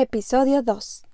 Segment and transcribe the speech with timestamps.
[0.00, 1.06] Episodio 2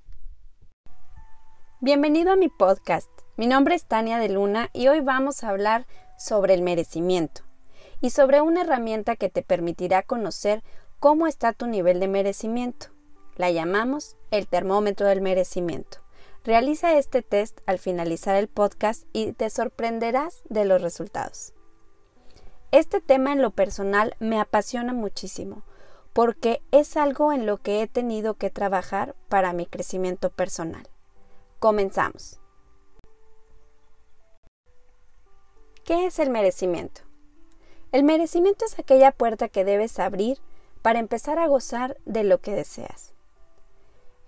[1.80, 3.08] Bienvenido a mi podcast.
[3.38, 5.86] Mi nombre es Tania de Luna y hoy vamos a hablar
[6.18, 7.40] sobre el merecimiento
[8.02, 10.62] y sobre una herramienta que te permitirá conocer
[11.00, 12.88] cómo está tu nivel de merecimiento.
[13.36, 16.00] La llamamos el termómetro del merecimiento.
[16.44, 21.54] Realiza este test al finalizar el podcast y te sorprenderás de los resultados.
[22.70, 25.62] Este tema en lo personal me apasiona muchísimo
[26.14, 30.88] porque es algo en lo que he tenido que trabajar para mi crecimiento personal.
[31.58, 32.40] Comenzamos.
[35.84, 37.02] ¿Qué es el merecimiento?
[37.92, 40.38] El merecimiento es aquella puerta que debes abrir
[40.82, 43.14] para empezar a gozar de lo que deseas.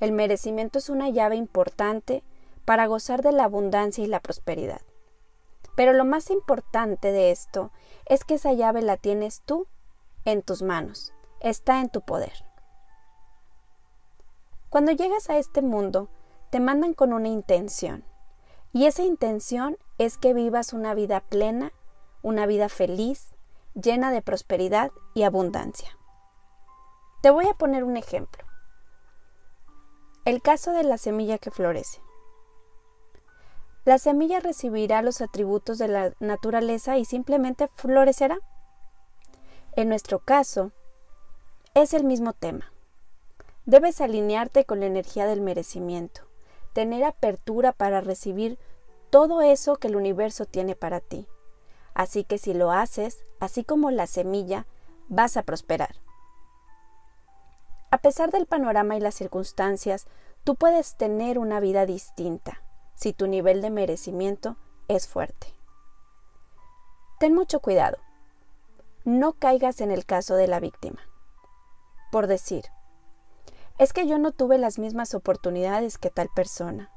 [0.01, 2.23] El merecimiento es una llave importante
[2.65, 4.83] para gozar de la abundancia y la prosperidad.
[5.77, 7.71] Pero lo más importante de esto
[8.07, 9.67] es que esa llave la tienes tú
[10.25, 12.45] en tus manos, está en tu poder.
[14.71, 16.09] Cuando llegas a este mundo,
[16.51, 18.05] te mandan con una intención,
[18.73, 21.73] y esa intención es que vivas una vida plena,
[22.23, 23.35] una vida feliz,
[23.75, 25.97] llena de prosperidad y abundancia.
[27.23, 28.45] Te voy a poner un ejemplo.
[30.25, 32.01] El caso de la semilla que florece.
[33.85, 38.39] La semilla recibirá los atributos de la naturaleza y simplemente florecerá.
[39.77, 40.73] En nuestro caso,
[41.83, 42.73] es el mismo tema.
[43.67, 46.23] Debes alinearte con la energía del merecimiento,
[46.73, 48.59] tener apertura para recibir
[49.11, 51.29] todo eso que el universo tiene para ti.
[51.93, 54.67] Así que si lo haces, así como la semilla,
[55.09, 55.97] vas a prosperar.
[57.91, 60.07] A pesar del panorama y las circunstancias,
[60.45, 62.63] tú puedes tener una vida distinta
[62.95, 64.57] si tu nivel de merecimiento
[64.89, 65.49] es fuerte.
[67.21, 67.99] Ten mucho cuidado.
[69.05, 71.03] No caigas en el caso de la víctima.
[72.17, 72.65] Por decir,
[73.77, 76.91] es que yo no tuve las mismas oportunidades que tal persona,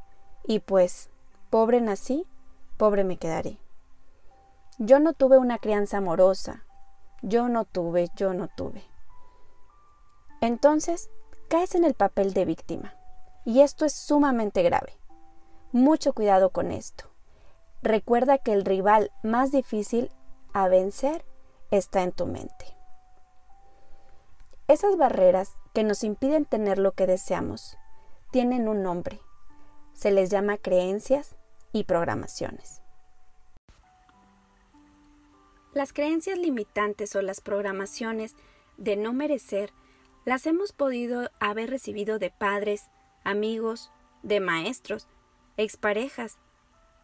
[0.48, 1.10] y pues,
[1.50, 2.26] pobre nací,
[2.78, 3.60] pobre me quedaré.
[4.78, 6.64] Yo no tuve una crianza amorosa,
[7.22, 8.82] yo no tuve, yo no tuve.
[10.40, 11.10] Entonces,
[11.50, 12.94] caes en el papel de víctima,
[13.44, 14.94] y esto es sumamente grave.
[15.74, 17.10] Mucho cuidado con esto.
[17.82, 20.14] Recuerda que el rival más difícil
[20.54, 21.26] a vencer
[21.72, 22.79] está en tu mente.
[24.70, 27.76] Esas barreras que nos impiden tener lo que deseamos
[28.30, 29.20] tienen un nombre.
[29.94, 31.36] Se les llama creencias
[31.74, 32.84] y programaciones.
[35.74, 38.36] Las creencias limitantes o las programaciones
[38.78, 39.74] de no merecer
[40.24, 42.92] las hemos podido haber recibido de padres,
[43.24, 43.92] amigos,
[44.22, 45.08] de maestros,
[45.58, 46.38] exparejas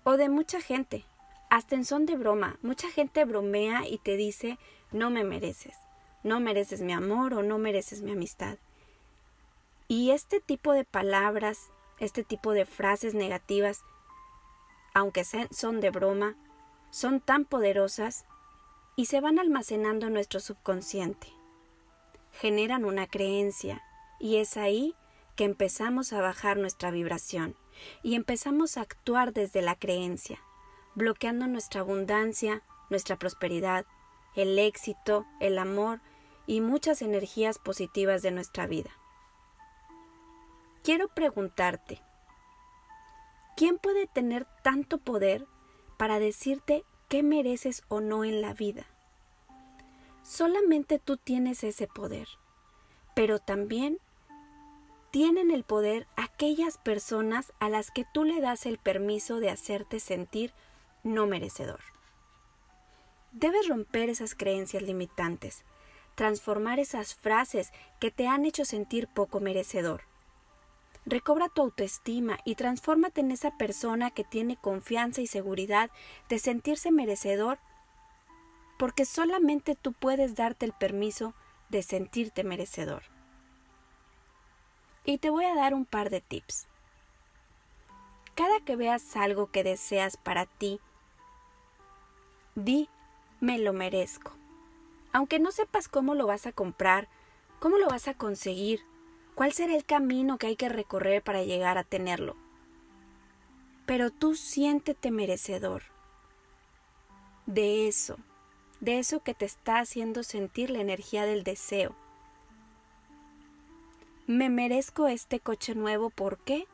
[0.04, 1.04] o de mucha gente.
[1.50, 4.60] Hasta en son de broma, mucha gente bromea y te dice
[4.92, 5.76] no me mereces,
[6.26, 8.58] no mereces mi amor o no mereces mi amistad.
[9.88, 11.70] Y este tipo de palabras,
[12.00, 13.84] este tipo de frases negativas,
[14.96, 16.36] aunque son de broma,
[16.90, 18.26] son tan poderosas
[18.96, 21.28] y se van almacenando en nuestro subconsciente.
[22.32, 23.84] Generan una creencia
[24.20, 24.96] y es ahí
[25.36, 27.56] que empezamos a bajar nuestra vibración
[28.02, 30.40] y empezamos a actuar desde la creencia,
[30.96, 33.86] bloqueando nuestra abundancia, nuestra prosperidad,
[34.36, 36.02] el éxito, el amor
[36.48, 38.92] y muchas energías positivas de nuestra vida.
[40.84, 42.02] Quiero preguntarte,
[43.58, 45.46] ¿quién puede tener tanto poder
[45.98, 48.86] para decirte qué mereces o no en la vida?
[50.24, 52.28] Solamente tú tienes ese poder,
[53.16, 54.00] pero también
[55.12, 60.00] tienen el poder aquellas personas a las que tú le das el permiso de hacerte
[60.00, 60.52] sentir
[61.04, 61.80] no merecedor.
[63.32, 65.64] Debes romper esas creencias limitantes,
[66.16, 70.04] transformar esas frases que te han hecho sentir poco merecedor.
[71.06, 75.92] Recobra tu autoestima y transfórmate en esa persona que tiene confianza y seguridad
[76.30, 77.60] de sentirse merecedor,
[78.80, 81.36] porque solamente tú puedes darte el permiso
[81.70, 83.04] de sentirte merecedor
[85.06, 86.68] y te voy a dar un par de tips.
[88.34, 90.82] Cada que veas algo que deseas para ti,
[92.56, 92.90] di,
[93.40, 94.32] me lo merezco.
[95.16, 97.08] Aunque no sepas cómo lo vas a comprar,
[97.60, 98.82] cómo lo vas a conseguir,
[99.34, 102.36] cuál será el camino que hay que recorrer para llegar a tenerlo.
[103.86, 105.84] Pero tú siéntete merecedor
[107.46, 108.18] de eso,
[108.82, 111.96] de eso que te está haciendo sentir la energía del deseo
[114.28, 116.66] me merezco este coche nuevo, ¿por qué?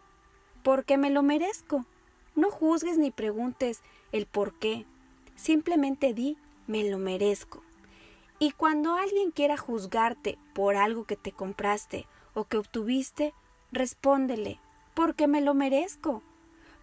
[0.64, 1.86] Porque me lo merezco.
[2.34, 3.82] No juzgues ni preguntes
[4.14, 4.86] el por qué.
[5.36, 6.38] Simplemente di,
[6.68, 7.62] me lo merezco.
[8.42, 13.34] Y cuando alguien quiera juzgarte por algo que te compraste o que obtuviste,
[13.72, 14.60] Respóndele,
[14.94, 16.22] porque me lo merezco.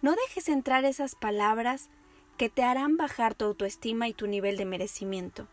[0.01, 1.89] No dejes entrar esas palabras
[2.37, 5.47] que te harán bajar tu autoestima y tu nivel de merecimiento.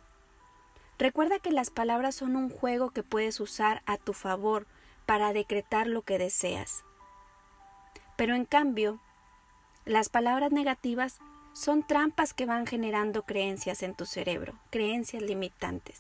[0.99, 4.67] Recuerda que las palabras son un juego que puedes usar a tu favor
[5.05, 6.85] para decretar lo que deseas.
[8.17, 8.99] Pero en cambio,
[9.85, 11.19] las palabras negativas
[11.56, 15.99] son trampas que van generando creencias en tu cerebro, creencias limitantes.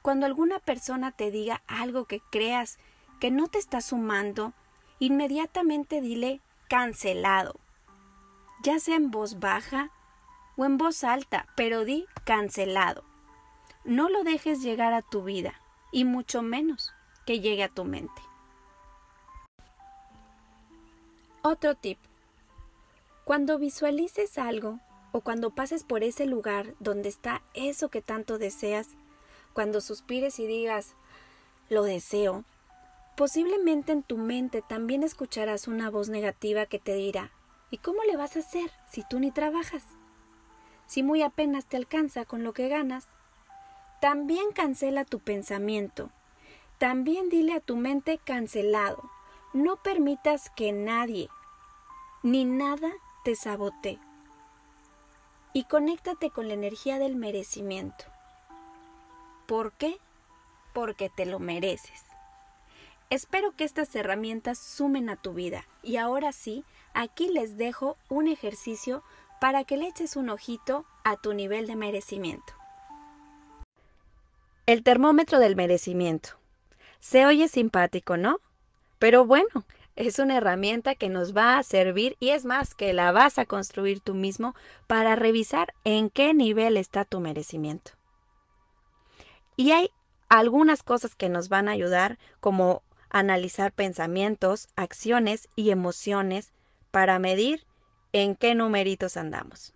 [0.00, 2.78] Cuando alguna persona te diga algo que creas
[3.20, 4.54] que no te está sumando,
[5.00, 7.56] inmediatamente dile cancelado,
[8.62, 9.90] ya sea en voz baja
[10.56, 13.04] o en voz alta, pero di cancelado.
[13.84, 15.60] No lo dejes llegar a tu vida,
[15.92, 16.94] y mucho menos
[17.26, 18.22] que llegue a tu mente.
[21.42, 21.98] Otro tip.
[23.24, 24.80] Cuando visualices algo
[25.12, 28.88] o cuando pases por ese lugar donde está eso que tanto deseas,
[29.54, 30.94] cuando suspires y digas,
[31.70, 32.44] lo deseo,
[33.16, 37.30] posiblemente en tu mente también escucharás una voz negativa que te dirá,
[37.70, 39.84] ¿y cómo le vas a hacer si tú ni trabajas?
[40.86, 43.06] Si muy apenas te alcanza con lo que ganas,
[44.02, 46.10] también cancela tu pensamiento.
[46.76, 49.10] También dile a tu mente cancelado.
[49.54, 51.30] No permitas que nadie
[52.22, 52.90] ni nada
[53.24, 53.98] te sabotee.
[55.52, 58.04] Y conéctate con la energía del merecimiento.
[59.46, 59.98] ¿Por qué?
[60.72, 62.04] Porque te lo mereces.
[63.10, 68.28] Espero que estas herramientas sumen a tu vida y ahora sí, aquí les dejo un
[68.28, 69.02] ejercicio
[69.40, 72.52] para que le eches un ojito a tu nivel de merecimiento.
[74.66, 76.30] El termómetro del merecimiento.
[77.00, 78.40] Se oye simpático, ¿no?
[78.98, 79.64] Pero bueno,
[79.96, 83.46] es una herramienta que nos va a servir y es más que la vas a
[83.46, 84.54] construir tú mismo
[84.86, 87.92] para revisar en qué nivel está tu merecimiento.
[89.56, 89.90] Y hay
[90.28, 96.52] algunas cosas que nos van a ayudar como analizar pensamientos, acciones y emociones
[96.90, 97.64] para medir
[98.12, 99.74] en qué numeritos andamos.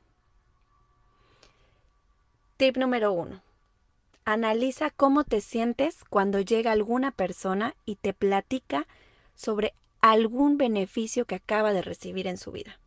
[2.57, 3.41] Tip número uno.
[4.25, 8.89] Analiza cómo te sientes cuando llega alguna persona y te platica
[9.37, 12.79] sobre algún beneficio que acaba de recibir en su vida.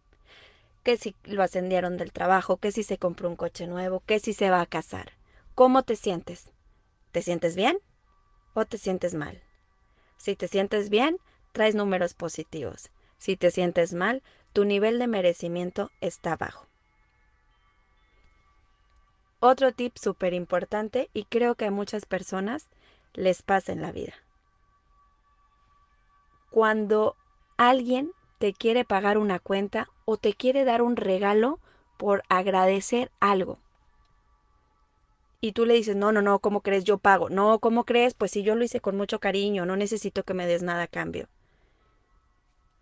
[0.83, 4.33] Que si lo ascendieron del trabajo, que si se compró un coche nuevo, que si
[4.33, 5.13] se va a casar.
[5.55, 6.49] ¿Cómo te sientes?
[7.11, 7.77] ¿Te sientes bien
[8.53, 9.41] o te sientes mal?
[10.17, 11.17] Si te sientes bien,
[11.51, 12.89] traes números positivos.
[13.17, 14.23] Si te sientes mal,
[14.53, 16.67] tu nivel de merecimiento está bajo.
[19.39, 22.67] Otro tip súper importante y creo que a muchas personas
[23.13, 24.13] les pasa en la vida.
[26.51, 27.15] Cuando
[27.57, 31.59] alguien te quiere pagar una cuenta o te quiere dar un regalo
[31.97, 33.57] por agradecer algo
[35.41, 36.83] y tú le dices, no, no, no, ¿cómo crees?
[36.83, 37.29] Yo pago.
[37.29, 38.13] No, ¿cómo crees?
[38.13, 40.87] Pues si yo lo hice con mucho cariño, no necesito que me des nada a
[40.87, 41.27] cambio.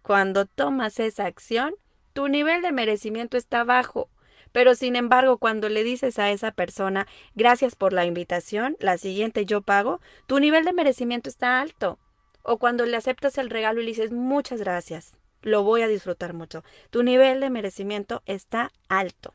[0.01, 1.73] Cuando tomas esa acción,
[2.13, 4.09] tu nivel de merecimiento está bajo.
[4.51, 9.45] Pero sin embargo, cuando le dices a esa persona, gracias por la invitación, la siguiente
[9.45, 11.97] yo pago, tu nivel de merecimiento está alto.
[12.41, 16.33] O cuando le aceptas el regalo y le dices, muchas gracias, lo voy a disfrutar
[16.33, 19.33] mucho, tu nivel de merecimiento está alto.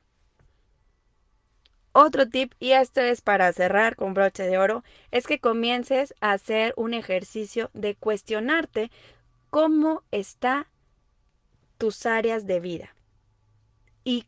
[1.93, 6.33] Otro tip, y esto es para cerrar con broche de oro, es que comiences a
[6.33, 8.91] hacer un ejercicio de cuestionarte
[9.51, 10.67] cómo está
[11.79, 12.95] tus áreas de vida
[14.03, 14.27] y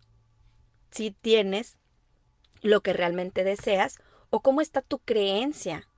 [0.91, 1.77] si tienes
[2.62, 3.99] lo que realmente deseas
[4.31, 5.89] o cómo está tu creencia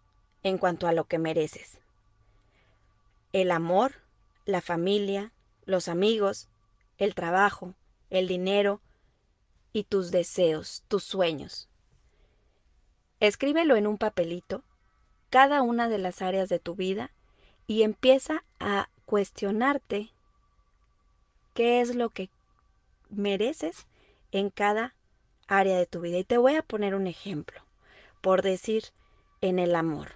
[0.43, 1.79] en cuanto a lo que mereces.
[3.32, 3.94] El amor,
[4.44, 5.32] la familia,
[5.64, 6.49] los amigos,
[6.97, 7.75] el trabajo,
[8.11, 8.80] el dinero,
[9.73, 11.68] y tus deseos, tus sueños.
[13.20, 14.64] Escríbelo en un papelito,
[15.30, 17.12] cada una de las áreas de tu vida,
[17.66, 20.11] y empieza a cuestionarte
[21.54, 22.30] qué es lo que
[23.11, 23.87] mereces
[24.32, 24.94] en cada
[25.49, 26.18] área de tu vida.
[26.18, 27.61] Y te voy a poner un ejemplo,
[28.20, 28.85] por decir,
[29.40, 30.12] en el amor.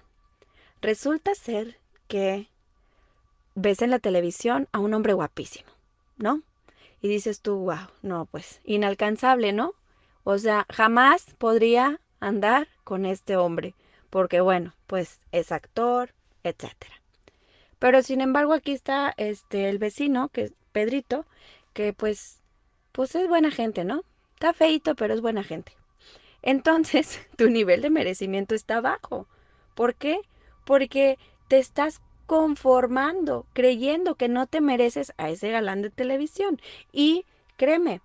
[0.81, 2.49] Resulta ser que
[3.55, 5.69] ves en la televisión a un hombre guapísimo,
[6.17, 6.41] ¿no?
[7.03, 9.73] y dices tú, wow, no, pues inalcanzable, ¿no?
[10.23, 13.75] O sea, jamás podría andar con este hombre,
[14.09, 17.01] porque bueno, pues es actor, etcétera.
[17.77, 21.25] Pero sin embargo, aquí está este el vecino, que es Pedrito,
[21.73, 22.39] que pues
[22.93, 24.05] pues es buena gente, ¿no?
[24.35, 25.73] Está feito, pero es buena gente.
[26.41, 29.27] Entonces, tu nivel de merecimiento está bajo.
[29.75, 30.21] ¿Por qué?
[30.63, 31.17] Porque
[31.49, 36.59] te estás conformando, creyendo que no te mereces a ese galán de televisión.
[36.91, 37.25] Y
[37.57, 38.01] créeme,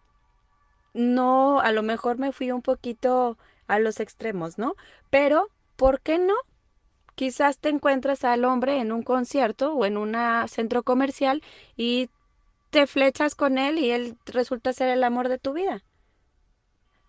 [0.94, 4.74] no, a lo mejor me fui un poquito a los extremos, ¿no?
[5.10, 6.34] Pero, ¿por qué no?
[7.14, 10.16] Quizás te encuentras al hombre en un concierto o en un
[10.48, 11.42] centro comercial
[11.76, 12.10] y
[12.70, 15.82] te flechas con él y él resulta ser el amor de tu vida.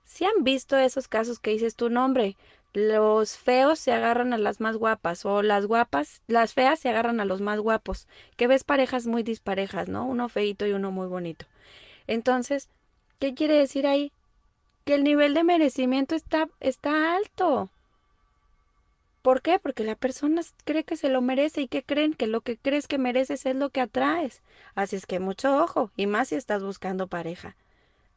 [0.05, 2.35] Si han visto esos casos que dices tu nombre,
[2.73, 7.19] los feos se agarran a las más guapas o las guapas, las feas se agarran
[7.19, 8.07] a los más guapos,
[8.37, 10.05] que ves parejas muy disparejas, ¿no?
[10.05, 11.45] Uno feito y uno muy bonito.
[12.07, 12.69] Entonces,
[13.19, 14.11] ¿qué quiere decir ahí?
[14.85, 17.69] Que el nivel de merecimiento está, está alto.
[19.21, 19.59] ¿Por qué?
[19.59, 22.87] Porque la persona cree que se lo merece y que creen que lo que crees
[22.87, 24.41] que mereces es lo que atraes.
[24.75, 27.55] Así es que mucho ojo, y más si estás buscando pareja.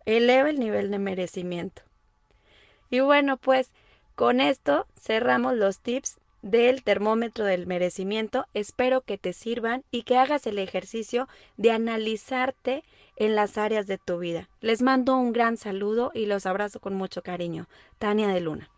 [0.04, 1.82] Eleva el nivel de merecimiento.
[2.88, 3.72] Y bueno, pues
[4.14, 8.46] con esto cerramos los tips del termómetro del merecimiento.
[8.52, 12.84] Espero que te sirvan y que hagas el ejercicio de analizarte
[13.16, 14.48] en las áreas de tu vida.
[14.60, 17.68] Les mando un gran saludo y los abrazo con mucho cariño.
[17.98, 18.70] Tania de Luna.